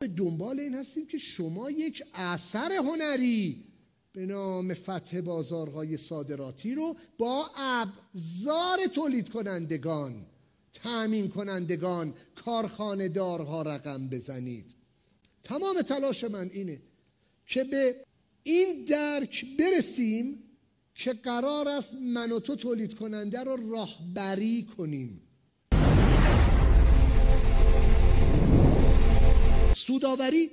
[0.00, 3.64] به دنبال این هستیم که شما یک اثر هنری
[4.12, 10.26] به نام فتح بازارهای صادراتی رو با ابزار تولید کنندگان
[10.72, 14.74] تأمین کنندگان کارخانه دارها رقم بزنید.
[15.42, 16.82] تمام تلاش من اینه
[17.46, 17.94] که به
[18.42, 20.38] این درک برسیم
[20.94, 25.29] که قرار است من و تو تولید کننده رو راهبری کنیم.
[29.90, 30.50] سوداوری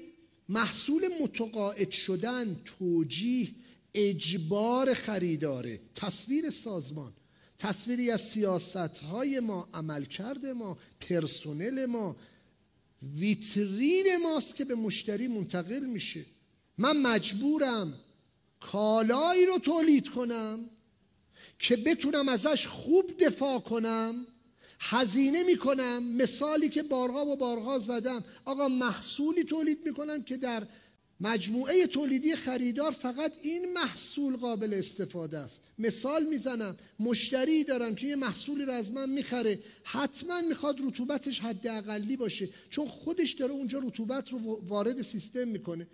[0.49, 3.49] محصول متقاعد شدن توجیه
[3.93, 5.79] اجبار خریداره.
[5.95, 7.13] تصویر سازمان
[7.57, 12.15] تصویری از سیاست های ما عملکرد ما پرسنل ما
[13.15, 16.25] ویترین ماست که به مشتری منتقل میشه.
[16.77, 17.93] من مجبورم
[18.59, 20.59] کالایی رو تولید کنم
[21.59, 24.25] که بتونم ازش خوب دفاع کنم.
[24.79, 28.23] هزینه می‌کنم مثالی که بارها و بارها زدم.
[28.45, 30.63] آقا محصولی تولید می‌کنم که در
[31.19, 35.61] مجموعه تولیدی خریدار فقط این محصول قابل استفاده است.
[35.79, 42.17] مثال می‌زنم مشتری دارم که یه محصولی رو از من می‌خره حتما می‌خواد رطوبتش حداقلی
[42.17, 45.87] باشه چون خودش داره اونجا رطوبت رو وارد سیستم می‌کنه.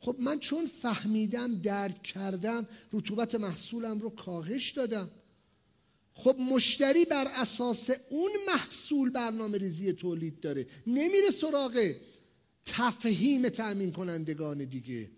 [0.00, 5.10] خب من چون فهمیدم درک کردم رطوبت محصولم رو کاهش دادم.
[6.20, 10.66] خب مشتری بر اساس اون محصول برنامه ریزی تولید داره.
[10.86, 11.92] نمیره سراغ
[12.64, 15.10] تفهیم تأمین کنندگان دیگه.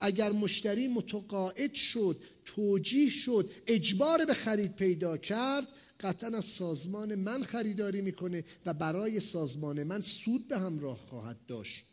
[0.00, 5.68] اگر مشتری متقاعد شد توجیه شد اجبار به خرید پیدا کرد
[6.00, 11.84] قطعا از سازمان من خریداری می‌کنه و برای سازمان من سود به همراه خواهد داشت.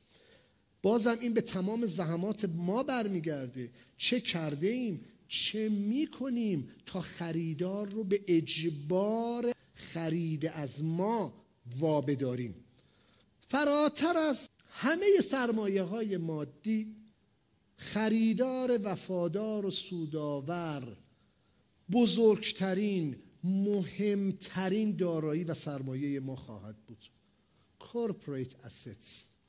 [0.81, 3.69] بازم این به تمام زحمات ما برمیگرده.
[3.97, 11.34] چه کرده ایم؟ چه می‌کنیم تا خریدار رو به اجبار خرید از ما
[11.80, 12.56] وابداریم؟
[13.50, 16.95] فراتر از همه سرمایه های مادی
[17.78, 20.98] خریدار وفادار و سوداور
[21.92, 27.09] بزرگترین مهمترین دارایی و سرمایه ما خواهد بود.
[27.79, 29.43] Corporate assets.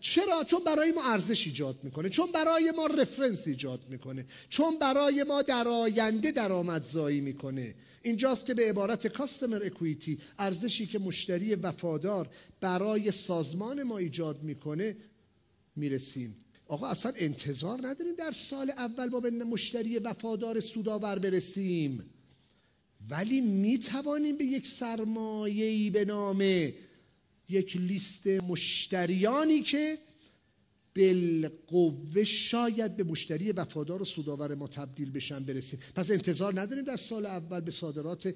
[0.00, 5.22] چرا؟ چون برای ما ارزش ایجاد می‌کنه چون برای ما رفرنس ایجاد می‌کنه چون برای
[5.22, 7.74] ما در آینده درآمدزایی می‌کنه.
[8.02, 12.30] اینجاست که به عبارت کاستمر اکویتی ارزشی که مشتری وفادار
[12.60, 14.96] برای سازمان ما ایجاد می‌کنه
[15.76, 16.36] می‌رسیم.
[16.68, 22.10] آقا اصلا انتظار نداریم در سال اول با به مشتری وفادار سوداور برسیم.
[23.10, 26.72] ولی می‌توانیم به یک سرمایه‌ای به نام
[27.48, 29.98] یک لیست مشتریانی که
[30.96, 35.80] بالقوه شاید به مشتری وفادار و سوداور ما تبدیل بشن برسیم.
[35.94, 38.34] پس انتظار نداریم در سال اول به صادرات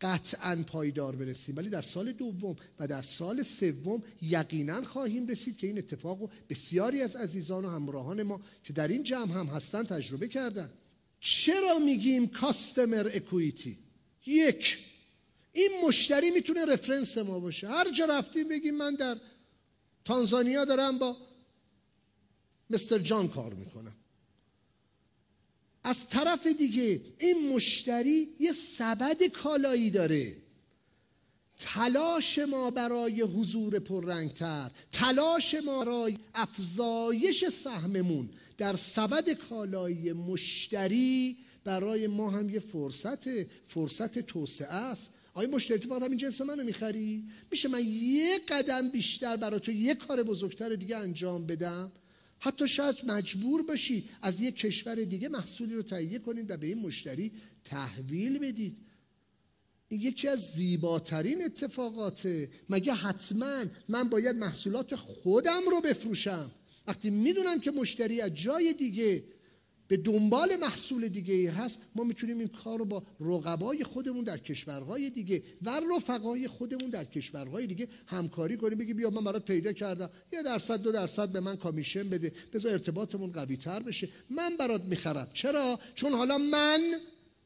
[0.00, 5.66] قطعا پایدار برسیم ولی در سال دوم و در سال سوم یقینا خواهیم رسید که
[5.66, 9.82] این اتفاق رو بسیاری از عزیزان و همراهان ما که در این جمع هم هستن
[9.82, 10.70] تجربه کردن.
[11.20, 13.78] چرا میگیم کاستمر اکویتی؟
[14.26, 14.78] یک
[15.52, 17.68] این مشتری می‌تونه رفرنس ما باشه.
[17.68, 19.16] هر جا رفتیم بگیم من در
[20.04, 21.16] تانزانیا دارم با
[22.70, 23.96] مستر جان کار می‌کنم.
[25.84, 30.36] از طرف دیگه این مشتری یه سبد کالایی داره.
[31.58, 42.06] تلاش ما برای حضور پررنگتر تلاش ما برای افزایش سهممون در سبد کالایی مشتری برای
[42.06, 45.10] ما هم یه فرصت فرصت توسعه است.
[45.34, 49.72] آیا مشتری تو فقط همین جنس منو می‌خری؟ میشه من یه قدم بیشتر برای تو
[49.72, 51.92] یه کار بزرگتر دیگه انجام بدم؟
[52.38, 56.78] حتی شاید مجبور باشی از یک کشور دیگه محصولی رو تهیه کنید و به این
[56.78, 57.32] مشتری
[57.64, 58.76] تحویل بدید.
[59.88, 62.48] این یکی از زیباترین اتفاقاته.
[62.68, 66.50] مگه حتما من باید محصولات خودم رو بفروشم؟
[66.86, 69.24] وقتی می‌دونم که مشتری از جای دیگه
[69.92, 74.38] به دنبال محصول دیگه ای هست ما می‌تونیم این کار رو با رقبای خودمون در
[74.38, 78.78] کشورهای دیگه و رفقای خودمون در کشورهای دیگه همکاری کنیم.
[78.78, 80.10] بگی بیا من برات پیدا کردم.
[80.32, 82.32] یه درصد دو درصد به من کامیشن بده.
[82.52, 84.08] بذار ارتباطمون قوی تر بشه.
[84.30, 85.28] من برات می‌خرم.
[85.34, 86.80] چرا؟ چون حالا من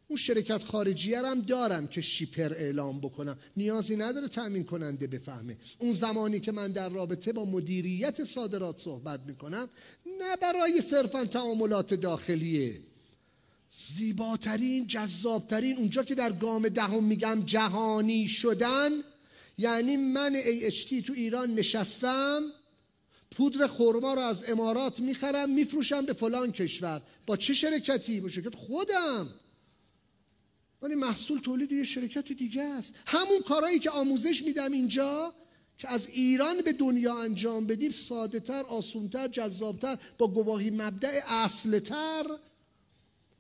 [0.09, 3.39] اون شرکت خارجیه هم دارم که شیپر اعلام بکنم.
[3.57, 5.57] نیازی نداره تأمین کننده بفهمه.
[5.79, 9.69] اون زمانی که من در رابطه با مدیریت صادرات صحبت می‌کنم
[10.21, 12.81] نه برای صرفا تعاملات داخلیه.
[13.97, 18.91] زیباترین جذابترین اونجا که در گام دهم میگم جهانی شدن
[19.59, 22.43] یعنی من AHT تو ایران نشستم
[23.31, 27.03] پودر خورما رو از امارات می‌خرم میفروشم به فلان کشور.
[27.27, 29.29] با چه شرکتی؟ با شرکت خودم.
[30.83, 32.95] ولی محصول تولید یه شرکت دیگه است.
[33.07, 35.35] همون کارهایی که آموزش میدم اینجا
[35.79, 42.27] که از ایران به دنیا انجام بدیم ساده تر آسونتر جذابتر با گواهی مبدع اصلتر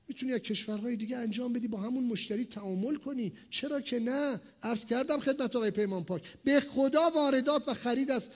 [0.08, 3.32] می‌تونی از کشورهای دیگه انجام بدی با همون مشتری تعامل کنی.
[3.50, 8.28] چرا که نه؟ عرض کردم خدمت آقای پیمان پاک به خدا واردات و خرید از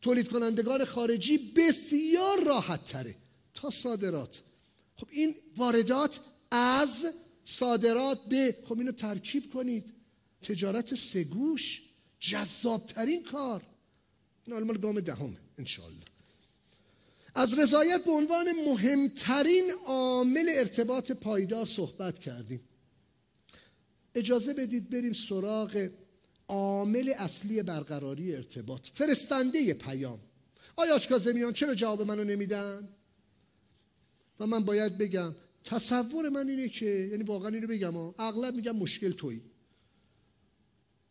[0.00, 3.14] تولید کنندگان خارجی بسیار راحت تره
[3.54, 4.40] تا صادرات.
[4.96, 6.20] خب این واردات
[6.50, 7.12] از
[7.48, 9.92] صادرات به خب اینو ترکیب کنید.
[10.42, 11.82] تجارت سگوش
[12.20, 13.62] جذابترین کار.
[14.46, 16.04] این مال گام دهم انشالله
[17.34, 22.60] از رضایت به عنوان مهمترین عامل ارتباط پایدار صحبت کردیم.
[24.14, 25.88] اجازه بدید بریم سراغ
[26.48, 28.86] عامل اصلی برقراری ارتباط.
[28.94, 30.20] فرستنده پیام.
[30.76, 31.00] آیا
[31.34, 32.88] میان چرا جواب منو نمیدن؟
[34.40, 35.34] و من باید بگم
[35.66, 39.42] تصور من اینه که یعنی واقعا اینو بگم اغلب میگم مشکل تویی.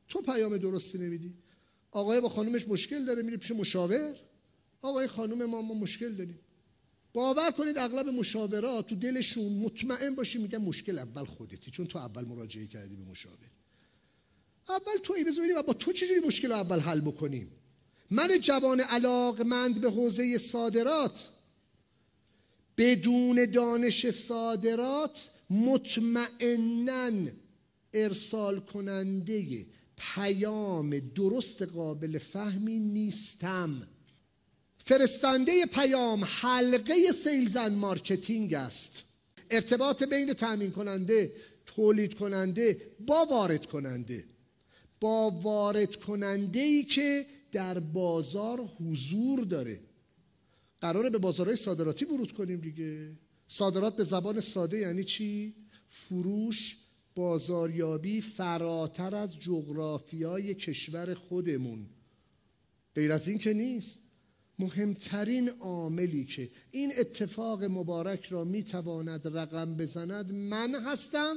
[0.08, 1.34] تو پیام درستی نمیدی.
[1.92, 4.16] آقای با خانومش مشکل داره میره پیش مشاور.
[4.82, 6.40] آقای خانم ما ما مشکل داریم.
[7.14, 12.26] باور کنید اغلب مشاورات تو دلشون مطمئن باشی میگن مشکل اول خودتی چون تو اول
[12.26, 13.50] مراجعه کردی به مشاور.
[14.70, 17.52] اول تو بذار و با تو چجوری مشکل اول حل بکنیم.
[18.12, 21.35] من جوان علاقمند به حوزه صادرات
[22.78, 27.12] بدون دانش صادرات مطمئنا
[27.94, 29.66] ارسال کننده
[29.98, 33.88] پیام درست قابل فهمی نیستم.
[34.86, 39.04] فرستنده پیام حلقه sales and marketing است.
[39.52, 41.32] ارتباط بین تامین کننده
[41.66, 42.78] تولید کننده
[43.08, 44.24] با وارد کننده.
[45.02, 49.80] با وارد کننده ای که در بازار حضور داره.
[50.86, 53.12] قراره به بازارهای صادراتی ورود کنیم دیگه.
[53.48, 55.56] صادرات به زبان ساده یعنی چی؟
[55.90, 56.78] فروش
[57.16, 61.86] بازاریابی فراتر از جغرافیای کشور خودمون.
[62.96, 64.00] غیر از این که نیست.
[64.60, 71.36] مهمترین عاملی که این اتفاق مبارک را می‌تواند رقم بزند من هستم.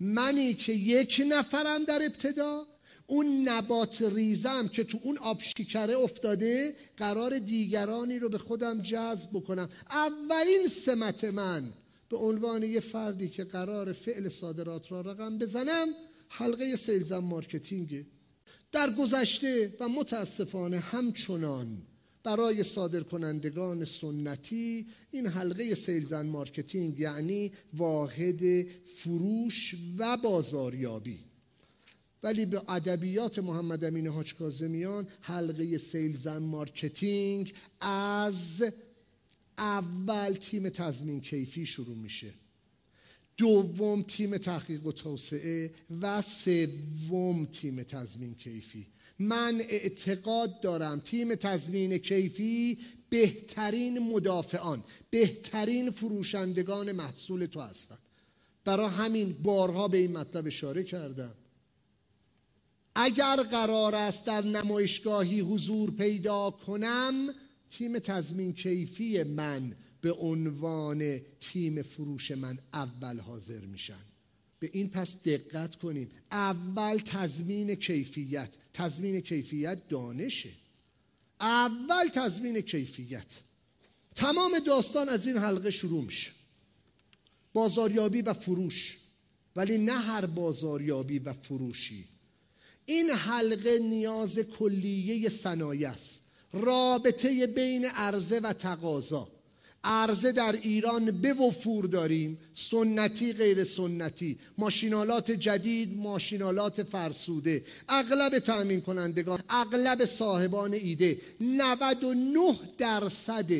[0.00, 2.66] منی که یک نفرم در ابتدا.
[3.06, 9.30] اون نبات ریزم که تو اون آب شکره افتاده قرار دیگرانی رو به خودم جذب
[9.32, 9.68] بکنم.
[9.90, 11.72] اولین سمت من
[12.08, 15.86] به عنوان یه فردی که قراره فعل صادرات را رقم بزنم
[16.28, 18.06] حلقه sales and marketing ه.
[18.72, 21.82] در گذشته و متاسفانه همچنان
[22.24, 28.40] برای صادر کنندگان سنتی این حلقه sales and marketing یعنی واحد
[28.96, 31.29] فروش و بازاریابی.
[32.22, 38.64] ولی به ادبیات محمد امین حاج کاظمیان حلقه sales and marketing از
[39.58, 42.32] اول تیم تضمین کیفی شروع میشه.
[43.36, 45.70] دوم تیم تحقیق و توسعه
[46.00, 48.86] و سوم تیم تضمین کیفی.
[49.18, 52.78] من اعتقاد دارم تیم تضمین کیفی
[53.10, 57.98] بهترین مدافعان بهترین فروشندگان محصول تو هستند
[58.64, 61.34] برای همین بارها به این مطلب اشاره کردم.
[62.94, 67.34] اگر قرار است در نمایشگاهی حضور پیدا کنم
[67.70, 74.00] تیم تضمین کیفی من به عنوان تیم فروش من اول حاضر میشن.
[74.58, 78.56] به این پس دقت کنیم اول تضمین کیفیت.
[78.74, 80.50] تضمین کیفیت دانشه.
[81.40, 83.40] اول تضمین کیفیت.
[84.14, 86.30] تمام داستان از این حلقه شروع میشه.
[87.52, 88.98] بازاریابی و فروش.
[89.56, 92.04] ولی نه هر بازاریابی و فروشی.
[92.90, 96.20] این حلقه نیاز کلیه صنایع است.
[96.52, 99.28] رابطه بین عرضه و تقاضا.
[99.84, 102.38] عرضه در ایران به وفور داریم.
[102.54, 104.38] سنتی غیر سنتی.
[104.58, 107.64] ماشینالات جدید ماشینالات فرسوده.
[107.88, 111.18] اغلب تأمین کنندگان اغلب صاحبان ایده.
[111.40, 113.50] 99 درصد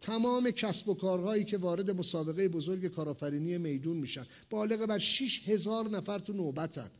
[0.00, 4.26] تمام کسب و کارهایی که وارد مسابقه بزرگ کارآفرینی میدون میشن.
[4.50, 6.90] بالغ بر 6 هزار نفر تو نوبتن.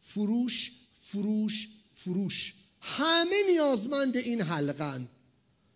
[0.00, 0.72] فروش
[1.12, 2.54] فروش فروش.
[2.82, 5.08] همه نیازمند این حلقن.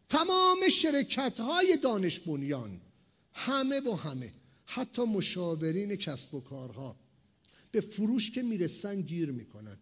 [0.09, 2.81] تمام شرکت های دانش بنیان.
[3.33, 4.33] همه با همه.
[4.67, 6.97] حتی مشاورین کسب و کارها.
[7.71, 9.79] به فروش که می‌رسن گیر می‌کنن.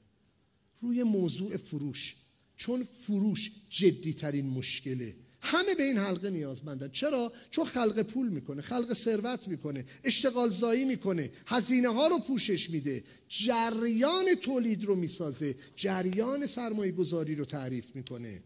[0.80, 2.16] روی موضوع فروش.
[2.56, 5.16] چون فروش جدی ترین مشکله.
[5.44, 10.84] همه به این حلقه نیازمندن چرا؟ چون خلق پول می‌کنه خلق ثروت می‌کنه اشتغال زایی
[10.84, 17.96] می‌کنه هزینه ها رو پوشش میده جریان تولید رو می‌سازه جریان سرمایه گذاری رو تعریف
[17.96, 18.42] می‌کنه.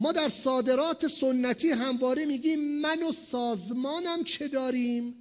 [0.00, 5.14] ما در صادرات سنتی همواره میگیم من و سازمانم چه داریم؟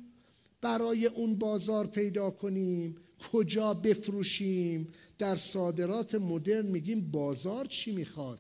[0.62, 2.96] برای اون بازار پیدا کنیم
[3.32, 8.40] کجا بفروشیم؟ در صادرات مدرن میگیم بازار چی می‌خواد؟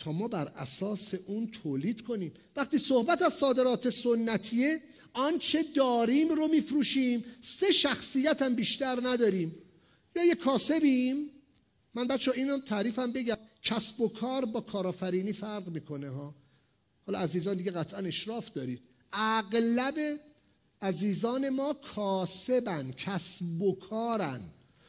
[0.00, 2.32] تا ما بر اساس اون تولید کنیم.
[2.56, 4.80] وقتی صحبت از صادرات سنتیه
[5.12, 9.54] آنچه داریم رو میفروشیم سه شخصیت هم بیشتر نداریم.
[10.16, 11.30] یا یه کاسبیم.
[11.94, 13.36] من بچه اینو تعریفم بگم.
[13.62, 16.34] کسب و کار با کارآفرینی فرق می‌کنه ها.
[17.06, 18.80] حالا عزیزان دیگه قطعا اشراف دارید.
[19.12, 19.94] اغلب
[20.82, 24.40] عزیزان ما کاسبن کسب و کارن.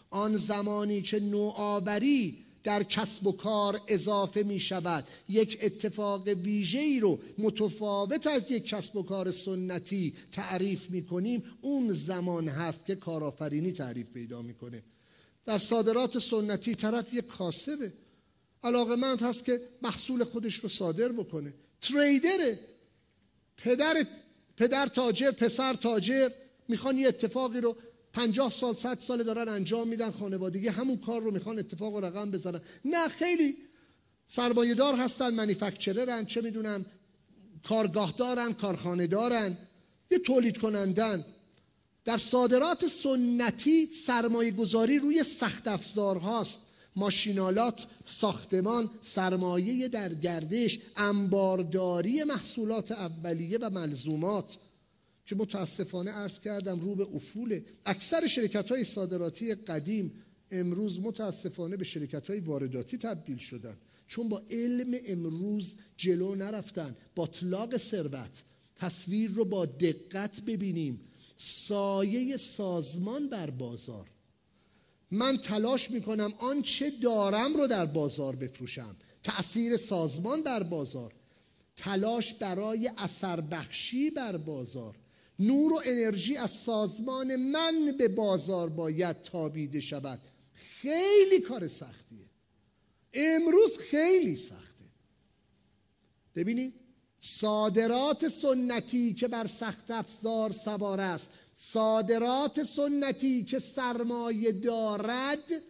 [0.09, 5.07] آن زمانی که نوآوری در کسب و کار اضافه می شود.
[5.29, 11.43] یک اتفاق ویژه‌ای رو متفاوت از یک کسب و کار سنتی تعریف می کنیم.
[11.61, 14.83] اون زمان هست که کارآفرینی تعریف پیدا می‌کنه
[15.45, 17.93] در صادرات سنتی طرف یک کاسبه.
[18.63, 21.53] علاقمند هست که محصول خودش رو صادر بکنه.
[21.81, 22.59] تریدره.
[23.57, 24.05] پدر
[24.57, 26.29] پدر تاجر پسر تاجر
[26.67, 27.75] می‌خوان یه اتفاقی رو
[28.13, 32.31] پنجاه سال صد سال دارن انجام میدن خانوادگی همون کار رو می‌خوان اتفاق و رقم
[32.31, 32.61] بزنن.
[32.85, 33.55] نه خیلی
[34.27, 36.85] سرمایه دار هستن منیفکچررن چه می‌دونم
[37.63, 39.57] کارگاه دارن کارخانه دارن
[40.11, 41.25] یه تولید کنندن
[42.05, 46.61] در صادرات سنتی سرمایه گذاری روی سخت افزار هاست
[46.95, 54.57] ماشینالات ساختمان سرمایه در گردش انبارداری محصولات اولیه و ملزومات.
[55.31, 60.11] که متاسفانه عرض کردم رو به افوله اکثر شرکت های صادراتی قدیم
[60.51, 63.75] امروز متاسفانه به شرکت های وارداتی تبدیل شدن.
[64.07, 66.95] چون با علم امروز جلو نرفتن.
[67.15, 68.43] باطلاق ثروت.
[68.75, 70.99] تصویر رو با دقت ببینیم.
[71.37, 74.07] سایه سازمان بر بازار.
[75.11, 78.95] من تلاش می‌کنم آنچه دارم رو در بازار بفروشم.
[79.23, 81.13] تأثیر سازمان بر بازار.
[81.75, 84.95] تلاش برای اثر بخشی بر بازار.
[85.41, 90.19] نور و انرژی از سازمان من به بازار باید تابیده شود.
[90.53, 92.29] خیلی کار سختیه.
[93.13, 94.83] امروز خیلی سخته.
[96.35, 96.73] ببینید
[97.19, 105.61] صادرات سنتی که بر سخت افزار سوار است صادرات سنتی که سرمایه دارد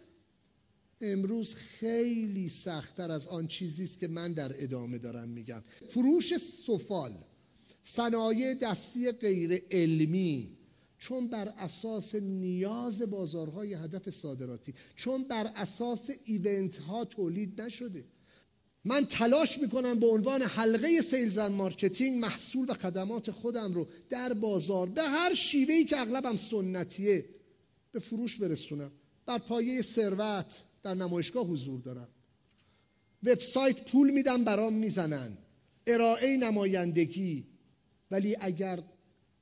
[1.00, 5.62] امروز خیلی سختتر از آن چیزی است که من در ادامه دارم میگم.
[5.90, 7.24] فروش سفال.
[7.82, 10.58] صنایع دستی غیر علمی
[10.98, 18.04] چون بر اساس نیاز بازارهای هدف صادراتی چون بر اساس ایونت ها تولید نشده.
[18.84, 24.32] من تلاش می‌کنم به عنوان حلقه sales and marketing محصول و خدمات خودم رو در
[24.32, 27.24] بازار به هر شیوه‌ای که اغلبم سنتیه
[27.92, 28.92] به فروش برسونم.
[29.26, 32.08] بر پایه ثروت در نمایشگاه حضور دارم.
[33.22, 35.38] وبسایت پول میدم برام می‌زنن.
[35.86, 37.51] ارائه نمایندگی
[38.12, 38.78] ولی اگر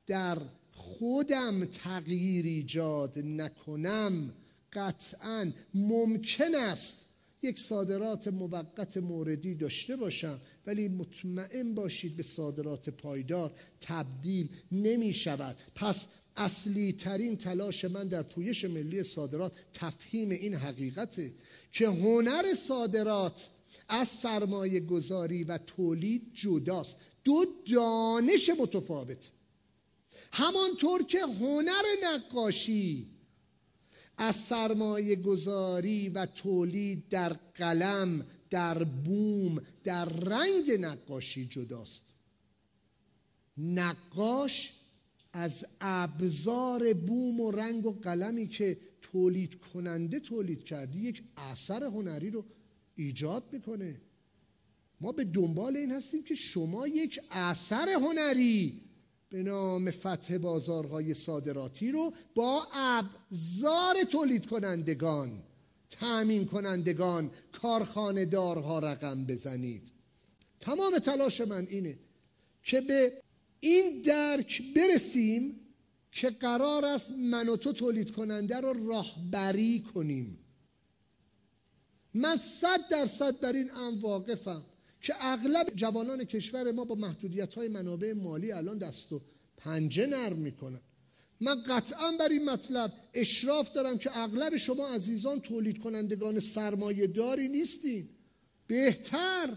[0.06, 0.38] در
[0.72, 4.32] خودم تغییر ایجاد نکنم
[4.72, 7.06] قطعا ممکن است
[7.42, 10.38] یک صادرات موقت موردی داشته باشم.
[10.66, 15.56] ولی مطمئن باشید به صادرات پایدار تبدیل نمی شود.
[15.74, 21.32] پس اصلی ترین تلاش من در پویش ملی صادرات تفهیم این حقیقته
[21.72, 23.48] که هنر صادرات
[23.88, 26.98] از سرمایه گذاری و تولید جداست.
[27.24, 29.30] دو دانش متفاوت.
[30.32, 33.06] همانطور که هنر نقاشی
[34.16, 42.12] از سرمایه گذاری و تولید در قلم در بوم در رنگ نقاشی جداست.
[43.58, 44.72] نقاش
[45.32, 52.30] از ابزار بوم و رنگ و قلمی که تولید کننده تولید کردی یک اثر هنری
[52.30, 52.44] رو
[52.96, 54.00] ایجاد می‌کنه.
[55.00, 58.82] ما به دنبال این هستیم که شما یک اثر هنری
[59.28, 65.42] به نام فتح بازارهای صادراتی رو با ابزار تولید کنندگان
[65.90, 69.92] تأمین کنندگان کارخانه دارها رقم بزنید.
[70.60, 71.98] تمام تلاش من اینه
[72.62, 73.12] که به
[73.60, 75.60] این درک برسیم
[76.12, 80.38] که قرار است من و تو تولید کننده رو راهبری کنیم.
[82.14, 84.64] من صد درصد بر این ام واقفم.
[85.00, 89.20] که اغلب جوانان کشور ما با محدودیت های منابع مالی الان دست و
[89.56, 90.80] پنجه نرم می‌کنن.
[91.40, 97.48] من قطعا بر این مطلب اشراف دارم که اغلب شما عزیزان تولید کنندگان سرمایه داری
[97.48, 98.08] نیستین.
[98.66, 99.50] بهتر.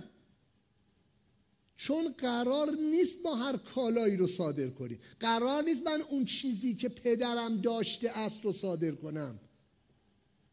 [1.77, 5.00] چون قرار نیست ما هر کالایی رو صادر کنیم.
[5.19, 9.39] قرار نیست من اون چیزی که پدرم داشته است رو صادر کنم.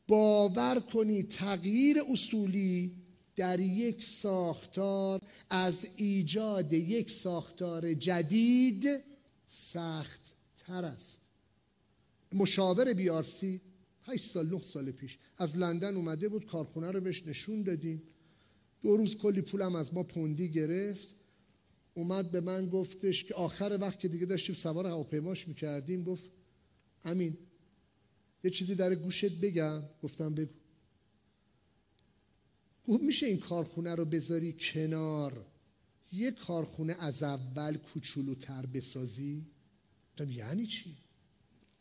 [0.09, 3.00] باور کنی تغییر اصولی
[3.41, 5.21] در یک ساختار
[5.51, 8.85] از ایجاد یک ساختار جدید
[9.47, 11.21] سخت تر است.
[12.33, 13.61] مشاور بیارسی
[14.03, 18.03] 8 سال 9 سال پیش از لندن اومده بود کارخونه رو بهش نشون دادیم.
[18.83, 21.15] دو روز کلی پولم از ما پوندی گرفت.
[21.95, 26.31] اومد به من گفتش که آخر وقت که دیگه داشتیم سوار هواپیماش می‌کردیم گفت
[27.05, 27.39] امین
[28.45, 29.83] یه چیزی در گوشت بگم.
[30.03, 30.60] گفتم بگو.
[32.89, 35.47] گفت میشه این کارخونه رو بذاری کنار.
[36.13, 39.47] یه کارخونه از اول کوچولوتر بسازی؟
[40.29, 40.97] یعنی چی؟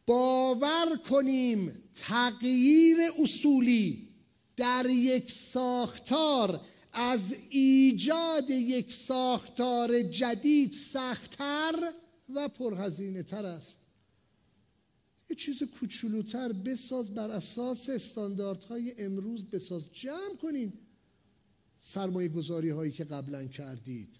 [0.06, 4.10] باور کنیم تغییر اصولی
[4.58, 6.62] در یک ساختار
[6.94, 11.94] از ایجاد یک ساختار جدید سختتر
[12.30, 13.80] و پرهزینه تر است.
[15.30, 19.86] یه چیز کوچولوتر بساز بر اساس استانداردهای امروز بساز.
[19.94, 20.74] جمع کنین.
[21.80, 24.16] سرمایه گذاری هایی که قبلا کردید.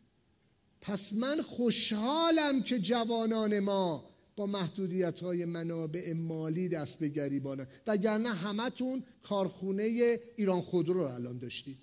[0.82, 7.68] پس من خوشحالم که جوانان ما با محدودیت های منابع مالی دست به گریبانن.
[7.88, 11.78] وگرنه همتون کارخونه ایران خودرو رو الان داشتید.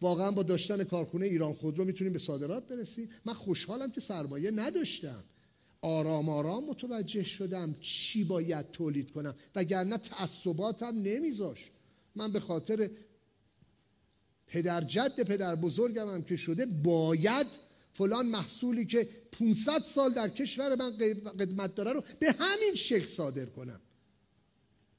[0.00, 3.08] واقعا با داشتن کارخونه ایران خودرو می‌تونیم به صادرات برسیم.
[3.24, 5.24] من خوشحالم که سرمایه نداشتم.
[5.82, 9.34] آرام آرام متوجه شدم چی باید تولید کنم.
[9.54, 11.70] وگرنه تعصباتم نمیذاش.
[12.16, 12.90] من به خاطر
[14.52, 17.46] پدر جد پدر بزرگم هم که شده باید
[17.92, 20.96] فلان محصولی که 500 سال در کشور من
[21.38, 23.80] قدمت داره رو به همین شکل صادر کنم.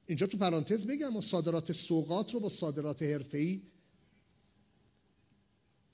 [0.05, 3.61] اینجا تو پرانتز بگم صادرات سوقات رو با صادرات حرفه‌ای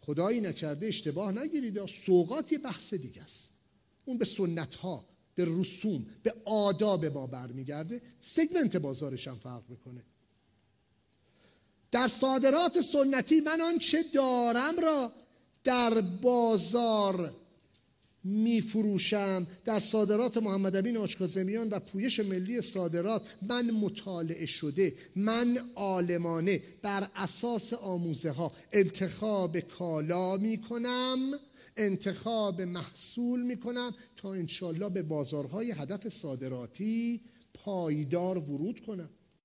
[0.02, 1.86] خدایی نکرده اشتباه نگیرید.
[1.86, 3.52] سوقات یه بحث دیگه است.
[4.06, 8.02] اون به سنت ها به رسوم به آداب ما برمیگرده.
[8.22, 10.04] سگمنت بازارش هم فرق می‌کنه.
[11.92, 15.12] در صادرات سنتی من آنچه دارم را
[15.64, 17.34] در بازار
[18.24, 19.48] میفروشم.
[19.66, 26.62] در صادرات محمد امین آشکازمیان و پویش ملی صادرات من مطالعه شده من عالمانه.
[26.82, 31.32] بر اساس آموزه ها انتخاب کالا می‌کنم
[31.78, 37.22] انتخاب محصول می‌کنم تا انشالله به بازارهای هدف صادراتی
[37.54, 39.10] پایدار ورود کنم.